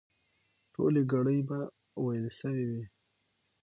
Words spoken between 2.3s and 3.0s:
سوې وي.